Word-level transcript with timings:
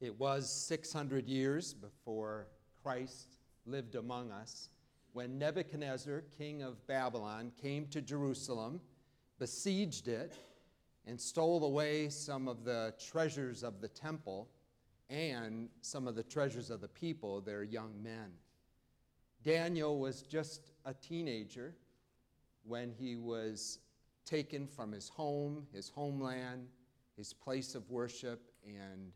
It 0.00 0.18
was 0.18 0.48
600 0.48 1.28
years 1.28 1.74
before 1.74 2.46
Christ 2.82 3.38
lived 3.66 3.96
among 3.96 4.30
us 4.30 4.70
when 5.12 5.38
Nebuchadnezzar, 5.38 6.22
king 6.36 6.62
of 6.62 6.86
Babylon, 6.86 7.50
came 7.60 7.88
to 7.88 8.00
Jerusalem, 8.00 8.80
besieged 9.40 10.06
it, 10.06 10.36
and 11.04 11.20
stole 11.20 11.64
away 11.64 12.10
some 12.10 12.46
of 12.46 12.64
the 12.64 12.94
treasures 13.10 13.64
of 13.64 13.80
the 13.80 13.88
temple 13.88 14.48
and 15.10 15.68
some 15.80 16.06
of 16.06 16.14
the 16.14 16.22
treasures 16.22 16.70
of 16.70 16.80
the 16.80 16.88
people, 16.88 17.40
their 17.40 17.64
young 17.64 18.00
men. 18.00 18.30
Daniel 19.42 19.98
was 19.98 20.22
just 20.22 20.70
a 20.84 20.94
teenager 20.94 21.74
when 22.62 22.92
he 22.92 23.16
was 23.16 23.80
taken 24.24 24.68
from 24.68 24.92
his 24.92 25.08
home, 25.08 25.66
his 25.72 25.88
homeland, 25.88 26.68
his 27.16 27.32
place 27.32 27.74
of 27.74 27.90
worship, 27.90 28.52
and 28.64 29.10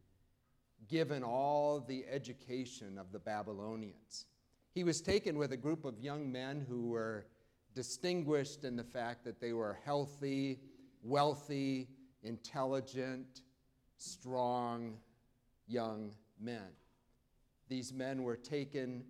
given 0.89 1.23
all 1.23 1.81
the 1.81 2.05
education 2.11 2.99
of 2.99 3.13
the 3.13 3.19
Babylonians. 3.19 4.27
He 4.75 4.85
was 4.85 5.01
taken 5.01 5.37
with 5.37 5.53
a 5.53 5.57
group 5.57 5.85
of 5.85 5.99
young 5.99 6.31
men 6.31 6.65
who 6.69 6.89
were 6.89 7.27
distinguished 7.75 8.65
in 8.65 8.77
the 8.77 8.85
fact 8.85 9.25
that 9.25 9.41
they 9.41 9.53
were 9.53 9.79
healthy, 9.85 10.61
wealthy, 11.03 11.89
intelligent, 12.23 13.43
strong 13.97 14.97
young 15.67 16.13
men. 16.41 16.69
These 17.69 17.93
men 17.93 18.23
were 18.23 18.37
taken 18.37 19.05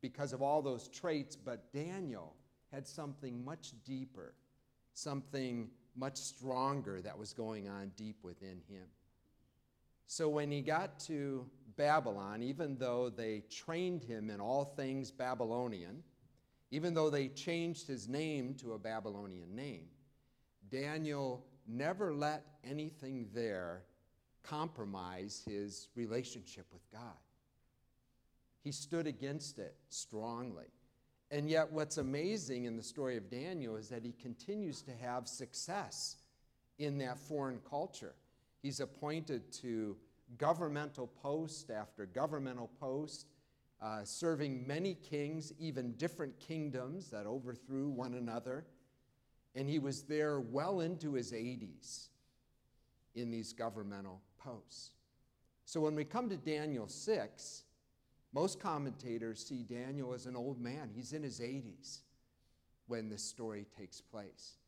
because 0.00 0.32
of 0.32 0.42
all 0.42 0.62
those 0.62 0.88
traits, 0.88 1.36
but 1.36 1.72
Daniel 1.72 2.34
had 2.72 2.86
something 2.86 3.44
much 3.44 3.72
deeper, 3.84 4.34
something 4.94 5.70
much 5.94 6.16
stronger 6.16 7.00
that 7.00 7.18
was 7.18 7.32
going 7.32 7.68
on 7.68 7.90
deep 7.96 8.16
within 8.22 8.60
him. 8.68 8.86
So 10.06 10.28
when 10.28 10.50
he 10.50 10.62
got 10.62 10.98
to 11.00 11.46
Babylon, 11.76 12.42
even 12.42 12.76
though 12.78 13.10
they 13.10 13.42
trained 13.50 14.02
him 14.02 14.30
in 14.30 14.40
all 14.40 14.64
things 14.64 15.10
Babylonian, 15.10 16.02
even 16.70 16.94
though 16.94 17.10
they 17.10 17.28
changed 17.28 17.86
his 17.86 18.08
name 18.08 18.54
to 18.54 18.72
a 18.72 18.78
Babylonian 18.78 19.54
name, 19.54 19.86
Daniel 20.70 21.44
never 21.66 22.14
let 22.14 22.44
anything 22.64 23.28
there 23.34 23.82
compromise 24.42 25.42
his 25.46 25.88
relationship 25.94 26.66
with 26.72 26.82
God. 26.92 27.18
He 28.62 28.72
stood 28.72 29.06
against 29.06 29.58
it 29.58 29.76
strongly. 29.88 30.66
And 31.30 31.50
yet, 31.50 31.72
what's 31.72 31.98
amazing 31.98 32.64
in 32.64 32.76
the 32.76 32.82
story 32.82 33.16
of 33.16 33.28
Daniel 33.28 33.76
is 33.76 33.88
that 33.88 34.04
he 34.04 34.12
continues 34.12 34.82
to 34.82 34.92
have 34.92 35.26
success 35.26 36.16
in 36.78 36.98
that 36.98 37.18
foreign 37.18 37.58
culture. 37.68 38.14
He's 38.62 38.80
appointed 38.80 39.52
to 39.60 39.96
governmental 40.38 41.06
post 41.06 41.70
after 41.70 42.06
governmental 42.06 42.70
post, 42.80 43.26
uh, 43.80 44.04
serving 44.04 44.66
many 44.66 44.94
kings, 44.94 45.52
even 45.58 45.92
different 45.92 46.38
kingdoms 46.40 47.10
that 47.10 47.26
overthrew 47.26 47.88
one 47.88 48.14
another. 48.14 48.66
And 49.54 49.68
he 49.68 49.78
was 49.78 50.02
there 50.02 50.40
well 50.40 50.80
into 50.80 51.14
his 51.14 51.32
80s 51.32 52.08
in 53.14 53.30
these 53.30 53.52
governmental 53.52 54.20
posts. 54.38 54.90
So 55.64 55.80
when 55.80 55.94
we 55.94 56.04
come 56.04 56.28
to 56.28 56.36
Daniel 56.36 56.88
6, 56.88 57.62
most 58.32 58.60
commentators 58.60 59.44
see 59.44 59.62
Daniel 59.62 60.12
as 60.12 60.26
an 60.26 60.36
old 60.36 60.60
man. 60.60 60.90
He's 60.94 61.12
in 61.12 61.22
his 61.22 61.40
80s 61.40 62.00
when 62.86 63.08
this 63.08 63.22
story 63.22 63.66
takes 63.76 64.00
place. 64.00 64.58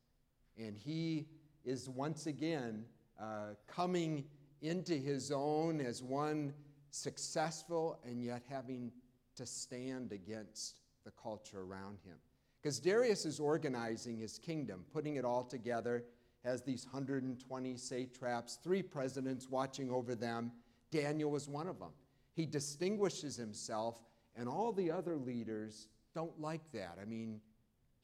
And 0.57 0.77
he 0.77 1.27
is 1.65 1.89
once 1.89 2.27
again 2.27 2.85
uh, 3.21 3.55
coming 3.67 4.25
into 4.63 4.95
his 4.95 5.31
own 5.31 5.81
as 5.81 6.03
one 6.03 6.53
successful 6.91 7.99
and 8.05 8.23
yet 8.23 8.43
having 8.49 8.93
to 9.37 9.47
stand 9.47 10.13
against 10.13 10.81
the 11.05 11.11
culture 11.23 11.61
around 11.61 11.99
him. 12.05 12.17
Because 12.61 12.81
Darius 12.81 13.25
is 13.25 13.39
organizing 13.39 14.19
his 14.19 14.39
kingdom, 14.39 14.85
putting 14.93 15.17
it 15.17 15.25
all 15.25 15.45
together, 15.45 16.05
has 16.45 16.63
these 16.63 16.85
120 16.87 17.77
satraps, 17.77 18.59
three 18.63 18.83
presidents 18.83 19.49
watching 19.49 19.91
over 19.91 20.15
them. 20.15 20.53
Daniel 20.91 21.31
was 21.31 21.49
one 21.49 21.69
of 21.69 21.79
them. 21.79 21.91
He 22.35 22.47
distinguishes 22.47 23.37
himself, 23.37 24.01
and 24.37 24.49
all 24.49 24.73
the 24.73 24.91
other 24.91 25.17
leaders 25.17 25.89
don't 26.15 26.41
like 26.41 26.73
that. 26.73 26.99
I 27.01 27.05
mean, 27.05 27.41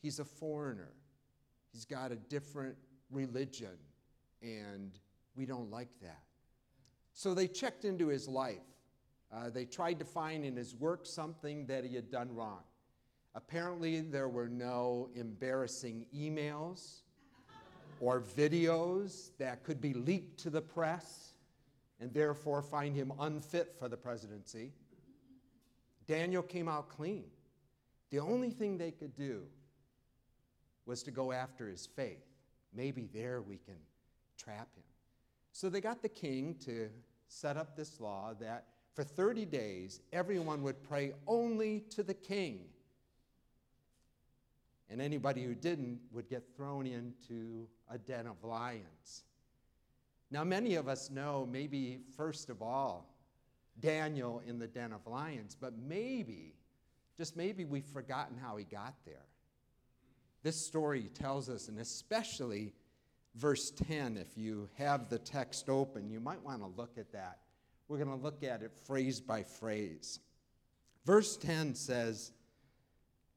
he's 0.02 0.18
a 0.18 0.24
foreigner, 0.24 0.92
he's 1.72 1.84
got 1.84 2.12
a 2.12 2.16
different 2.16 2.76
religion, 3.10 3.76
and 4.42 4.92
we 5.36 5.46
don't 5.46 5.70
like 5.70 5.90
that. 6.02 6.22
So 7.12 7.34
they 7.34 7.46
checked 7.46 7.84
into 7.84 8.08
his 8.08 8.28
life. 8.28 8.58
Uh, 9.32 9.50
they 9.50 9.64
tried 9.64 9.98
to 9.98 10.04
find 10.04 10.44
in 10.44 10.56
his 10.56 10.74
work 10.74 11.06
something 11.06 11.66
that 11.66 11.84
he 11.84 11.94
had 11.94 12.10
done 12.10 12.34
wrong. 12.34 12.62
Apparently, 13.34 14.00
there 14.00 14.28
were 14.28 14.48
no 14.48 15.08
embarrassing 15.14 16.06
emails 16.14 17.00
or 18.00 18.20
videos 18.20 19.30
that 19.38 19.64
could 19.64 19.80
be 19.80 19.92
leaked 19.92 20.38
to 20.40 20.50
the 20.50 20.60
press 20.60 21.34
and 22.00 22.12
therefore 22.12 22.62
find 22.62 22.94
him 22.94 23.12
unfit 23.20 23.74
for 23.78 23.88
the 23.88 23.96
presidency. 23.96 24.72
Daniel 26.06 26.42
came 26.42 26.68
out 26.68 26.88
clean. 26.88 27.24
The 28.10 28.20
only 28.20 28.50
thing 28.50 28.78
they 28.78 28.90
could 28.90 29.16
do 29.16 29.42
was 30.86 31.02
to 31.04 31.10
go 31.10 31.32
after 31.32 31.68
his 31.68 31.86
faith. 31.86 32.24
Maybe 32.74 33.08
there 33.12 33.40
we 33.40 33.56
can 33.56 33.78
trap 34.36 34.68
him. 34.76 34.84
So 35.54 35.70
they 35.70 35.80
got 35.80 36.02
the 36.02 36.08
king 36.08 36.56
to 36.64 36.90
set 37.28 37.56
up 37.56 37.76
this 37.76 38.00
law 38.00 38.34
that 38.40 38.66
for 38.92 39.04
30 39.04 39.44
days 39.46 40.00
everyone 40.12 40.64
would 40.64 40.82
pray 40.82 41.12
only 41.28 41.84
to 41.90 42.02
the 42.02 42.12
king. 42.12 42.64
And 44.90 45.00
anybody 45.00 45.44
who 45.44 45.54
didn't 45.54 46.00
would 46.10 46.28
get 46.28 46.42
thrown 46.56 46.88
into 46.88 47.68
a 47.88 47.98
den 47.98 48.26
of 48.26 48.42
lions. 48.42 49.22
Now, 50.28 50.42
many 50.42 50.74
of 50.74 50.88
us 50.88 51.08
know, 51.08 51.48
maybe 51.48 52.00
first 52.16 52.50
of 52.50 52.60
all, 52.60 53.14
Daniel 53.78 54.42
in 54.44 54.58
the 54.58 54.66
den 54.66 54.92
of 54.92 55.06
lions, 55.06 55.56
but 55.58 55.74
maybe, 55.78 56.56
just 57.16 57.36
maybe, 57.36 57.64
we've 57.64 57.86
forgotten 57.86 58.36
how 58.36 58.56
he 58.56 58.64
got 58.64 58.94
there. 59.06 59.26
This 60.42 60.66
story 60.66 61.10
tells 61.14 61.48
us, 61.48 61.68
and 61.68 61.78
especially 61.78 62.72
verse 63.34 63.70
10, 63.70 64.16
if 64.16 64.36
you 64.36 64.68
have 64.78 65.08
the 65.08 65.18
text 65.18 65.68
open, 65.68 66.08
you 66.10 66.20
might 66.20 66.42
want 66.42 66.60
to 66.60 66.68
look 66.76 66.96
at 66.98 67.12
that. 67.12 67.38
We're 67.88 67.98
going 67.98 68.16
to 68.16 68.22
look 68.22 68.42
at 68.42 68.62
it 68.62 68.72
phrase 68.86 69.20
by 69.20 69.42
phrase. 69.42 70.20
Verse 71.04 71.36
10 71.36 71.74
says, 71.74 72.32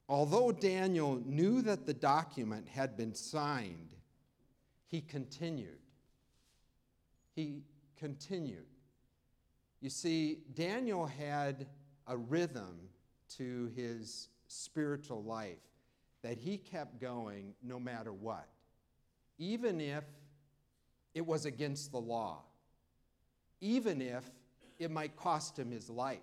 Although 0.10 0.54
Daniel 0.54 1.22
knew 1.26 1.62
that 1.64 1.86
the 1.86 1.94
document 1.94 2.68
had 2.70 2.96
been 2.96 3.14
signed, 3.14 3.94
he 4.86 5.02
continued. 5.02 5.80
He 7.36 7.64
continued. 7.98 8.66
You 9.82 9.90
see, 9.90 10.40
Daniel 10.56 11.06
had 11.06 11.68
a 12.08 12.16
rhythm 12.16 12.80
to 13.38 13.70
his 13.76 14.30
spiritual 14.48 15.24
life 15.24 15.60
that 16.24 16.38
he 16.38 16.58
kept 16.58 17.02
going 17.02 17.54
no 17.62 17.80
matter 17.80 18.14
what 18.14 18.48
even 19.38 19.80
if 19.80 20.04
it 21.14 21.26
was 21.26 21.46
against 21.46 21.92
the 21.92 22.00
law, 22.00 22.44
even 23.62 24.02
if 24.02 24.24
it 24.80 24.92
might 24.92 25.16
cost 25.16 25.58
him 25.58 25.72
his 25.72 25.90
life. 25.90 26.20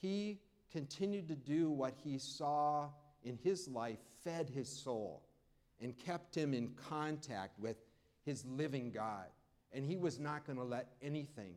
He 0.00 0.38
continued 0.70 1.28
to 1.28 1.36
do 1.36 1.70
what 1.70 1.94
he 2.04 2.18
saw 2.18 2.88
in 3.24 3.38
his 3.42 3.68
life 3.68 3.98
fed 4.24 4.48
his 4.48 4.68
soul 4.68 5.22
and 5.80 5.96
kept 5.98 6.34
him 6.34 6.52
in 6.54 6.68
contact 6.88 7.58
with 7.58 7.76
his 8.24 8.44
living 8.44 8.90
God. 8.90 9.26
And 9.72 9.84
he 9.84 9.96
was 9.96 10.18
not 10.18 10.46
going 10.46 10.58
to 10.58 10.64
let 10.64 10.88
anything 11.02 11.54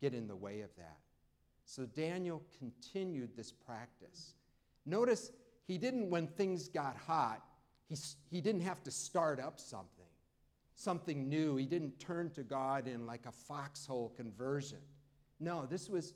get 0.00 0.14
in 0.14 0.28
the 0.28 0.36
way 0.36 0.60
of 0.60 0.70
that. 0.76 0.98
So 1.64 1.86
Daniel 1.86 2.42
continued 2.58 3.36
this 3.36 3.52
practice. 3.52 4.34
Notice 4.86 5.30
he 5.66 5.78
didn't, 5.78 6.08
when 6.10 6.26
things 6.26 6.68
got 6.68 6.96
hot, 6.96 7.42
he, 7.88 7.96
he 8.30 8.40
didn't 8.40 8.60
have 8.62 8.82
to 8.84 8.90
start 8.90 9.40
up 9.40 9.58
something, 9.58 10.06
something 10.74 11.28
new. 11.28 11.56
He 11.56 11.66
didn't 11.66 11.98
turn 11.98 12.30
to 12.30 12.42
God 12.42 12.86
in 12.86 13.06
like 13.06 13.26
a 13.26 13.32
foxhole 13.32 14.12
conversion. 14.16 14.78
No, 15.40 15.66
this 15.66 15.88
was 15.88 16.14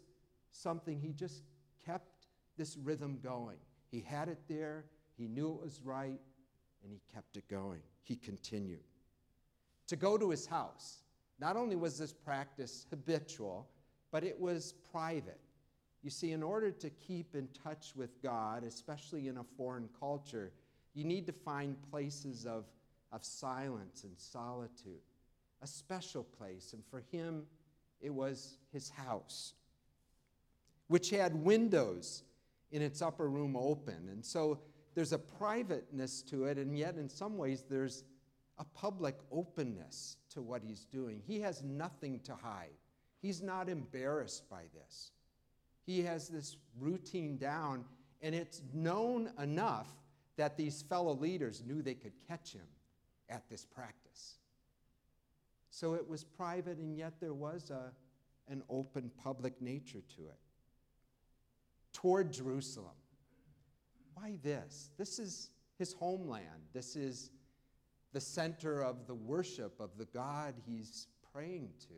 something 0.50 1.00
he 1.00 1.12
just 1.12 1.42
kept 1.84 2.26
this 2.56 2.76
rhythm 2.76 3.18
going. 3.22 3.56
He 3.90 4.00
had 4.00 4.28
it 4.28 4.38
there, 4.48 4.84
he 5.16 5.28
knew 5.28 5.52
it 5.52 5.62
was 5.62 5.80
right, 5.82 6.20
and 6.82 6.92
he 6.92 7.00
kept 7.12 7.36
it 7.36 7.48
going. 7.48 7.80
He 8.04 8.16
continued. 8.16 8.84
To 9.88 9.96
go 9.96 10.18
to 10.18 10.30
his 10.30 10.46
house, 10.46 11.02
not 11.38 11.56
only 11.56 11.76
was 11.76 11.98
this 11.98 12.12
practice 12.12 12.86
habitual, 12.90 13.68
but 14.10 14.24
it 14.24 14.38
was 14.38 14.74
private. 14.90 15.40
You 16.02 16.10
see, 16.10 16.32
in 16.32 16.42
order 16.42 16.70
to 16.70 16.90
keep 16.90 17.34
in 17.34 17.48
touch 17.64 17.92
with 17.94 18.22
God, 18.22 18.64
especially 18.64 19.28
in 19.28 19.38
a 19.38 19.44
foreign 19.56 19.88
culture, 19.98 20.52
you 20.94 21.04
need 21.04 21.26
to 21.26 21.32
find 21.32 21.76
places 21.90 22.46
of, 22.46 22.64
of 23.12 23.24
silence 23.24 24.04
and 24.04 24.12
solitude, 24.18 25.00
a 25.62 25.66
special 25.66 26.24
place. 26.24 26.72
And 26.72 26.82
for 26.90 27.02
him, 27.10 27.44
it 28.00 28.10
was 28.10 28.56
his 28.72 28.90
house, 28.90 29.54
which 30.88 31.10
had 31.10 31.34
windows 31.34 32.24
in 32.70 32.82
its 32.82 33.00
upper 33.00 33.28
room 33.28 33.56
open. 33.56 34.08
And 34.10 34.24
so 34.24 34.58
there's 34.94 35.12
a 35.12 35.18
privateness 35.18 36.22
to 36.22 36.44
it, 36.44 36.58
and 36.58 36.76
yet 36.76 36.96
in 36.96 37.08
some 37.08 37.38
ways 37.38 37.64
there's 37.68 38.04
a 38.58 38.64
public 38.64 39.16
openness 39.30 40.16
to 40.30 40.42
what 40.42 40.62
he's 40.62 40.84
doing. 40.84 41.22
He 41.26 41.40
has 41.40 41.62
nothing 41.62 42.20
to 42.20 42.34
hide, 42.34 42.76
he's 43.20 43.42
not 43.42 43.68
embarrassed 43.68 44.48
by 44.50 44.62
this. 44.74 45.12
He 45.84 46.02
has 46.02 46.28
this 46.28 46.56
routine 46.78 47.36
down, 47.38 47.84
and 48.20 48.36
it's 48.36 48.62
known 48.72 49.30
enough 49.40 49.88
that 50.36 50.56
these 50.56 50.82
fellow 50.82 51.14
leaders 51.14 51.62
knew 51.66 51.82
they 51.82 51.94
could 51.94 52.12
catch 52.28 52.52
him 52.52 52.66
at 53.28 53.48
this 53.48 53.64
practice. 53.64 54.36
So 55.70 55.94
it 55.94 56.06
was 56.06 56.24
private, 56.24 56.78
and 56.78 56.96
yet 56.96 57.14
there 57.20 57.34
was 57.34 57.70
a, 57.70 57.92
an 58.50 58.62
open 58.68 59.10
public 59.22 59.60
nature 59.60 60.02
to 60.16 60.22
it. 60.22 60.38
Toward 61.92 62.32
Jerusalem. 62.32 62.92
Why 64.14 64.36
this? 64.42 64.90
This 64.98 65.18
is 65.18 65.50
his 65.78 65.92
homeland. 65.92 66.68
This 66.72 66.96
is 66.96 67.30
the 68.12 68.20
center 68.20 68.82
of 68.82 69.06
the 69.06 69.14
worship 69.14 69.80
of 69.80 69.90
the 69.96 70.04
God 70.06 70.54
he's 70.66 71.06
praying 71.32 71.70
to. 71.80 71.94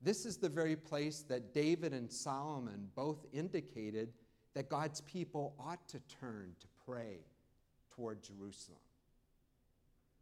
This 0.00 0.26
is 0.26 0.36
the 0.36 0.48
very 0.48 0.76
place 0.76 1.22
that 1.28 1.54
David 1.54 1.92
and 1.92 2.10
Solomon 2.10 2.88
both 2.94 3.24
indicated 3.32 4.12
that 4.54 4.68
God's 4.68 5.00
people 5.02 5.54
ought 5.58 5.88
to 5.88 6.00
turn 6.20 6.54
to 6.60 6.66
pray 6.86 7.18
toward 7.94 8.22
Jerusalem. 8.22 8.78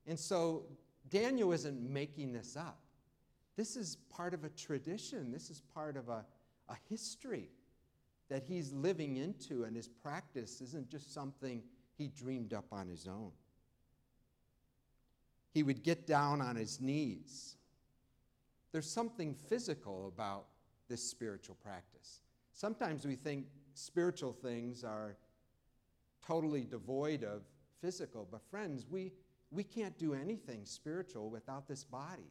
And 0.07 0.19
so 0.19 0.65
Daniel 1.09 1.53
isn't 1.53 1.81
making 1.81 2.33
this 2.33 2.57
up. 2.57 2.79
This 3.57 3.77
is 3.77 3.97
part 4.11 4.35
of 4.35 4.45
a 4.45 4.49
tradition, 4.51 5.31
this 5.33 5.51
is 5.51 5.63
part 5.75 5.97
of 5.97 6.09
a, 6.09 6.25
a 6.69 6.77
history 6.89 7.51
that 8.29 8.45
he's 8.45 8.73
living 8.73 9.17
into, 9.17 9.65
and 9.65 9.77
his 9.77 9.89
practice 9.89 10.61
isn't 10.61 10.89
just 10.89 11.13
something 11.13 11.63
he 11.99 12.09
dreamed 12.09 12.55
up 12.55 12.67
on 12.73 12.89
his 12.89 13.07
own. 13.07 13.33
He 15.53 15.63
would 15.63 15.83
get 15.83 16.07
down 16.07 16.41
on 16.41 16.57
his 16.57 16.81
knees. 16.81 17.57
There's 18.73 18.91
something 18.91 19.35
physical 19.35 20.07
about 20.07 20.47
this 20.89 21.03
spiritual 21.03 21.57
practice. 21.63 22.21
Sometimes 22.53 23.05
we 23.05 23.17
think 23.17 23.47
spiritual 23.75 24.33
things 24.33 24.85
are 24.85 25.17
totally 26.27 26.65
devoid 26.65 27.25
of 27.25 27.43
physical, 27.81 28.29
but 28.31 28.43
friends, 28.51 28.87
we, 28.89 29.13
we 29.51 29.65
can't 29.65 29.99
do 29.99 30.15
anything 30.15 30.65
spiritual 30.65 31.31
without 31.31 31.67
this 31.67 31.85
body. 31.85 32.31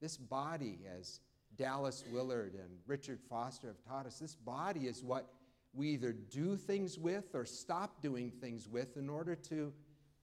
This 0.00 0.16
body, 0.16 0.80
as 0.98 1.20
Dallas 1.56 2.04
Willard 2.12 2.54
and 2.54 2.78
Richard 2.86 3.20
Foster 3.28 3.68
have 3.68 3.82
taught 3.88 4.06
us, 4.06 4.18
this 4.18 4.34
body 4.34 4.80
is 4.80 5.02
what 5.02 5.30
we 5.72 5.88
either 5.90 6.12
do 6.12 6.56
things 6.56 6.98
with 6.98 7.34
or 7.34 7.44
stop 7.44 8.00
doing 8.00 8.30
things 8.30 8.68
with 8.68 8.96
in 8.96 9.08
order 9.08 9.34
to 9.34 9.72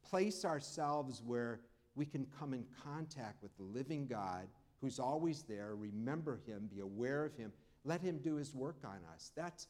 place 0.10 0.46
ourselves 0.46 1.22
where 1.26 1.62
we 1.96 2.06
can 2.06 2.26
come 2.40 2.54
in 2.54 2.66
contact 2.84 3.42
with 3.42 3.56
the 3.58 3.64
living 3.64 4.08
God 4.08 4.48
who's 4.80 5.00
always 5.00 5.44
there, 5.44 5.76
remember 5.76 6.40
him, 6.46 6.68
be 6.74 6.80
aware 6.80 7.24
of 7.24 7.36
him, 7.36 7.52
let 7.84 8.02
him 8.02 8.18
do 8.18 8.36
his 8.36 8.56
work 8.56 8.78
on 8.84 9.00
us. 9.14 9.32
That's, 9.36 9.68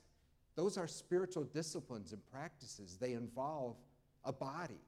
those 0.55 0.77
are 0.77 0.87
spiritual 0.87 1.43
disciplines 1.43 2.11
and 2.11 2.21
practices. 2.31 2.97
They 2.99 3.13
involve 3.13 3.77
a 4.25 4.33
body. 4.33 4.81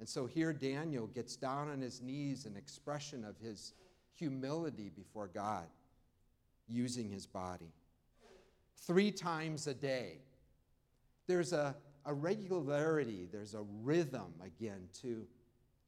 And 0.00 0.08
so 0.08 0.26
here 0.26 0.52
Daniel 0.52 1.06
gets 1.06 1.36
down 1.36 1.68
on 1.68 1.80
his 1.80 2.02
knees, 2.02 2.46
an 2.46 2.56
expression 2.56 3.24
of 3.24 3.36
his 3.38 3.74
humility 4.14 4.90
before 4.94 5.28
God, 5.28 5.66
using 6.66 7.10
his 7.10 7.26
body. 7.26 7.72
Three 8.76 9.12
times 9.12 9.66
a 9.66 9.74
day. 9.74 10.18
There's 11.28 11.52
a, 11.52 11.76
a 12.04 12.12
regularity, 12.12 13.28
there's 13.30 13.54
a 13.54 13.62
rhythm 13.82 14.34
again 14.44 14.88
to, 15.02 15.24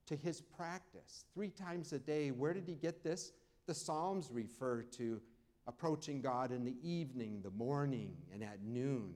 to 0.06 0.16
his 0.16 0.40
practice. 0.40 1.24
Three 1.34 1.50
times 1.50 1.92
a 1.92 1.98
day. 1.98 2.30
Where 2.30 2.54
did 2.54 2.68
he 2.68 2.74
get 2.74 3.02
this? 3.02 3.32
The 3.66 3.74
Psalms 3.74 4.30
refer 4.30 4.82
to 4.82 5.20
approaching 5.66 6.20
God 6.20 6.52
in 6.52 6.64
the 6.64 6.76
evening, 6.82 7.40
the 7.42 7.50
morning, 7.50 8.16
and 8.32 8.42
at 8.42 8.62
noon. 8.62 9.14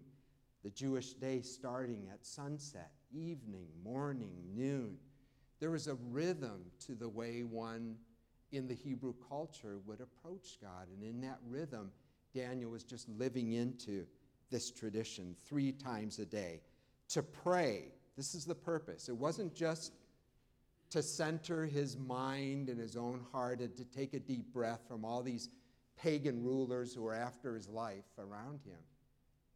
The 0.65 0.71
Jewish 0.71 1.15
day 1.15 1.41
starting 1.43 2.09
at 2.13 2.27
sunset, 2.27 2.91
evening, 3.13 3.69
morning, 3.85 4.35
noon. 4.55 4.97
There 5.61 5.71
was 5.71 5.87
a 5.87 5.95
rhythm 6.11 6.65
to 6.87 6.95
the 6.95 7.09
way 7.09 7.43
one 7.43 7.97
in 8.53 8.67
the 8.67 8.75
Hebrew 8.75 9.15
culture 9.29 9.79
would 9.87 10.01
approach 10.01 10.59
God. 10.61 10.89
And 10.93 11.03
in 11.03 11.21
that 11.23 11.39
rhythm, 11.47 11.91
Daniel 12.35 12.71
was 12.71 12.85
just 12.85 13.09
living 13.09 13.53
into 13.53 14.07
this 14.51 14.71
tradition 14.71 15.37
three 15.47 15.73
times 15.73 16.19
a 16.19 16.27
day. 16.27 16.63
To 17.11 17.23
pray, 17.23 17.93
this 18.17 18.35
is 18.35 18.45
the 18.45 18.55
purpose. 18.55 19.09
It 19.09 19.17
wasn't 19.17 19.55
just 19.55 19.93
to 20.91 21.03
center 21.03 21.67
his 21.67 21.97
mind 21.97 22.69
and 22.69 22.81
his 22.81 22.97
own 22.97 23.25
heart 23.31 23.61
and 23.61 23.77
to 23.77 23.85
take 23.85 24.15
a 24.15 24.19
deep 24.19 24.53
breath 24.53 24.81
from 24.89 25.05
all 25.05 25.23
these 25.23 25.51
pagan 25.99 26.43
rulers 26.43 26.95
who 26.95 27.03
were 27.03 27.15
after 27.15 27.55
his 27.55 27.69
life 27.69 28.07
around 28.19 28.61
him. 28.65 28.79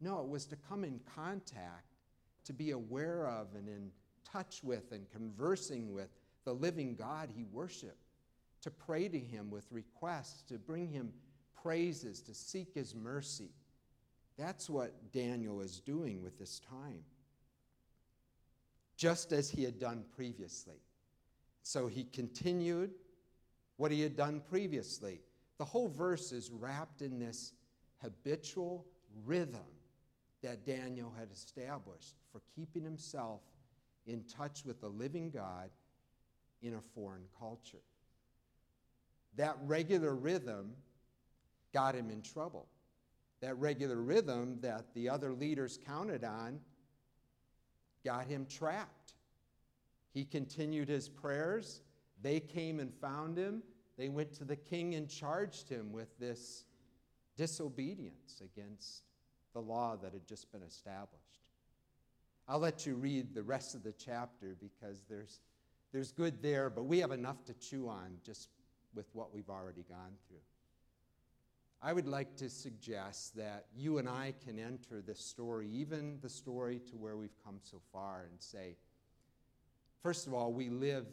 No, 0.01 0.19
it 0.19 0.27
was 0.27 0.45
to 0.47 0.55
come 0.55 0.83
in 0.83 0.99
contact, 1.15 1.95
to 2.45 2.53
be 2.53 2.71
aware 2.71 3.27
of 3.27 3.47
and 3.55 3.67
in 3.67 3.89
touch 4.29 4.61
with 4.63 4.91
and 4.91 5.09
conversing 5.11 5.93
with 5.93 6.09
the 6.43 6.53
living 6.53 6.95
God 6.95 7.29
he 7.33 7.45
worshiped, 7.45 8.09
to 8.61 8.69
pray 8.69 9.07
to 9.07 9.19
him 9.19 9.49
with 9.49 9.65
requests, 9.71 10.43
to 10.43 10.59
bring 10.59 10.89
him 10.89 11.13
praises, 11.61 12.21
to 12.23 12.33
seek 12.33 12.73
his 12.73 12.93
mercy. 12.93 13.51
That's 14.37 14.69
what 14.69 15.11
Daniel 15.11 15.61
is 15.61 15.79
doing 15.79 16.21
with 16.21 16.37
this 16.37 16.59
time, 16.59 17.03
just 18.97 19.31
as 19.31 19.49
he 19.49 19.63
had 19.63 19.79
done 19.79 20.03
previously. 20.15 20.81
So 21.61 21.87
he 21.87 22.03
continued 22.03 22.91
what 23.77 23.91
he 23.91 24.01
had 24.01 24.17
done 24.17 24.41
previously. 24.49 25.21
The 25.57 25.65
whole 25.65 25.89
verse 25.89 26.31
is 26.31 26.51
wrapped 26.51 27.01
in 27.01 27.19
this 27.19 27.53
habitual 28.01 28.85
rhythm 29.25 29.61
that 30.41 30.65
Daniel 30.65 31.13
had 31.17 31.29
established 31.31 32.15
for 32.31 32.41
keeping 32.55 32.83
himself 32.83 33.41
in 34.05 34.23
touch 34.23 34.65
with 34.65 34.81
the 34.81 34.89
living 34.89 35.29
God 35.29 35.69
in 36.61 36.73
a 36.73 36.81
foreign 36.93 37.25
culture. 37.39 37.81
That 39.35 39.57
regular 39.63 40.15
rhythm 40.15 40.73
got 41.73 41.95
him 41.95 42.09
in 42.09 42.21
trouble. 42.21 42.67
That 43.41 43.57
regular 43.57 43.97
rhythm 43.97 44.59
that 44.61 44.93
the 44.93 45.09
other 45.09 45.33
leaders 45.33 45.79
counted 45.85 46.23
on 46.23 46.59
got 48.05 48.27
him 48.27 48.45
trapped. 48.45 49.13
He 50.13 50.25
continued 50.25 50.87
his 50.89 51.09
prayers. 51.09 51.81
They 52.21 52.39
came 52.39 52.79
and 52.79 52.93
found 52.93 53.37
him. 53.37 53.63
They 53.97 54.09
went 54.09 54.33
to 54.35 54.45
the 54.45 54.55
king 54.55 54.95
and 54.95 55.07
charged 55.09 55.69
him 55.69 55.91
with 55.91 56.17
this 56.19 56.65
disobedience 57.37 58.41
against 58.43 59.03
the 59.53 59.61
law 59.61 59.95
that 60.01 60.13
had 60.13 60.27
just 60.27 60.51
been 60.51 60.63
established. 60.63 61.21
I'll 62.47 62.59
let 62.59 62.85
you 62.85 62.95
read 62.95 63.33
the 63.33 63.43
rest 63.43 63.75
of 63.75 63.83
the 63.83 63.93
chapter 63.93 64.57
because 64.59 65.03
there's, 65.07 65.39
there's 65.91 66.11
good 66.11 66.41
there, 66.41 66.69
but 66.69 66.83
we 66.83 66.99
have 66.99 67.11
enough 67.11 67.45
to 67.45 67.53
chew 67.53 67.87
on 67.87 68.17
just 68.25 68.49
with 68.95 69.05
what 69.13 69.33
we've 69.33 69.49
already 69.49 69.83
gone 69.87 70.13
through. 70.27 70.37
I 71.81 71.93
would 71.93 72.07
like 72.07 72.35
to 72.37 72.49
suggest 72.49 73.35
that 73.35 73.65
you 73.75 73.97
and 73.97 74.07
I 74.07 74.33
can 74.45 74.57
enter 74.57 75.01
this 75.01 75.19
story, 75.19 75.69
even 75.69 76.17
the 76.21 76.29
story 76.29 76.79
to 76.89 76.95
where 76.95 77.17
we've 77.17 77.37
come 77.43 77.59
so 77.61 77.81
far, 77.91 78.25
and 78.29 78.41
say, 78.41 78.77
First 80.01 80.27
of 80.27 80.33
all, 80.33 80.51
we 80.51 80.69
live 80.69 81.05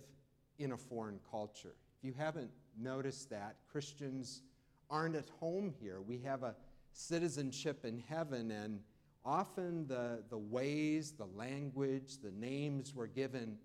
in 0.59 0.73
a 0.73 0.77
foreign 0.77 1.21
culture. 1.31 1.77
If 2.01 2.07
you 2.07 2.15
haven't 2.17 2.51
noticed 2.79 3.29
that, 3.29 3.57
Christians 3.71 4.41
aren't 4.89 5.17
at 5.17 5.29
home 5.39 5.71
here. 5.83 6.01
We 6.01 6.19
have 6.21 6.43
a 6.43 6.55
citizenship 6.95 7.85
in 7.85 8.03
heaven, 8.09 8.51
and 8.51 8.81
often 9.23 9.87
the, 9.87 10.23
the 10.31 10.39
ways, 10.39 11.13
the 11.13 11.27
language, 11.37 12.17
the 12.23 12.31
names 12.31 12.95
we're 12.95 13.07
given 13.07 13.59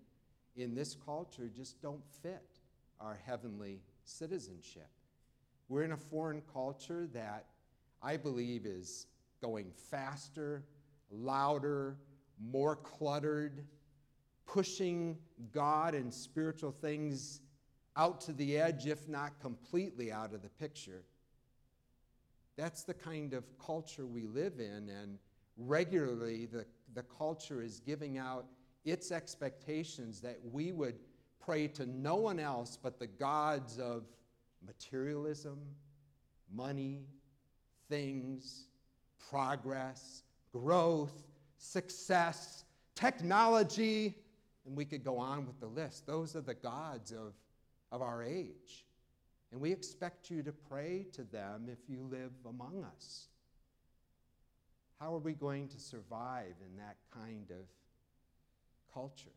in 0.54 0.74
this 0.74 0.94
culture 1.06 1.50
just 1.54 1.80
don't 1.80 2.04
fit 2.22 2.60
our 3.00 3.18
heavenly 3.24 3.80
citizenship. 4.04 4.90
We're 5.70 5.84
in 5.84 5.92
a 5.92 5.96
foreign 5.96 6.42
culture 6.52 7.08
that 7.14 7.46
I 8.02 8.18
believe 8.18 8.66
is 8.66 9.06
going 9.40 9.72
faster, 9.90 10.62
louder, 11.10 11.96
more 12.38 12.76
cluttered, 12.76 13.64
pushing 14.44 15.16
God 15.52 15.94
and 15.94 16.12
spiritual 16.12 16.72
things 16.72 17.40
out 17.96 18.20
to 18.22 18.32
the 18.32 18.58
edge, 18.58 18.86
if 18.86 19.08
not 19.08 19.40
completely 19.40 20.12
out 20.12 20.34
of 20.34 20.42
the 20.42 20.48
picture. 20.48 21.02
That's 22.56 22.82
the 22.82 22.94
kind 22.94 23.34
of 23.34 23.44
culture 23.58 24.06
we 24.06 24.26
live 24.26 24.60
in, 24.60 24.88
and 24.88 25.18
regularly 25.56 26.46
the, 26.46 26.66
the 26.94 27.02
culture 27.02 27.62
is 27.62 27.80
giving 27.80 28.18
out 28.18 28.46
its 28.84 29.10
expectations 29.10 30.20
that 30.20 30.38
we 30.52 30.72
would 30.72 30.96
pray 31.44 31.68
to 31.68 31.86
no 31.86 32.16
one 32.16 32.38
else 32.38 32.78
but 32.80 32.98
the 32.98 33.06
gods 33.06 33.78
of 33.78 34.04
materialism, 34.66 35.58
money, 36.52 37.02
things, 37.88 38.68
progress, 39.30 40.22
growth, 40.52 41.24
success, 41.58 42.64
technology, 42.94 44.14
and 44.66 44.76
we 44.76 44.84
could 44.84 45.04
go 45.04 45.18
on 45.18 45.46
with 45.46 45.58
the 45.60 45.66
list. 45.66 46.06
Those 46.06 46.34
are 46.34 46.40
the 46.40 46.54
gods 46.54 47.12
of, 47.12 47.34
of 47.92 48.02
our 48.02 48.22
age. 48.22 48.86
And 49.52 49.60
we 49.60 49.72
expect 49.72 50.30
you 50.30 50.42
to 50.42 50.52
pray 50.52 51.06
to 51.12 51.22
them 51.24 51.68
if 51.70 51.78
you 51.88 52.06
live 52.10 52.32
among 52.48 52.84
us. 52.84 53.28
How 55.00 55.14
are 55.14 55.20
we 55.20 55.34
going 55.34 55.68
to 55.68 55.78
survive 55.78 56.54
in 56.64 56.76
that 56.78 56.96
kind 57.12 57.50
of 57.50 57.66
culture, 58.92 59.30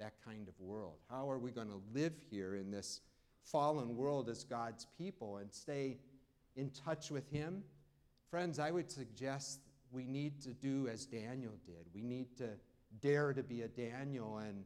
that 0.00 0.14
kind 0.24 0.48
of 0.48 0.54
world? 0.58 0.96
How 1.10 1.30
are 1.30 1.38
we 1.38 1.50
going 1.50 1.68
to 1.68 1.80
live 1.94 2.14
here 2.30 2.56
in 2.56 2.70
this 2.70 3.00
fallen 3.44 3.96
world 3.96 4.28
as 4.28 4.44
God's 4.44 4.86
people 4.98 5.38
and 5.38 5.52
stay 5.52 5.98
in 6.56 6.70
touch 6.70 7.10
with 7.10 7.30
Him? 7.30 7.62
Friends, 8.30 8.58
I 8.58 8.70
would 8.70 8.90
suggest 8.90 9.60
we 9.90 10.06
need 10.06 10.40
to 10.42 10.54
do 10.54 10.88
as 10.88 11.04
Daniel 11.04 11.54
did. 11.66 11.86
We 11.94 12.02
need 12.02 12.36
to 12.38 12.48
dare 13.00 13.34
to 13.34 13.42
be 13.42 13.62
a 13.62 13.68
Daniel 13.68 14.38
and 14.38 14.64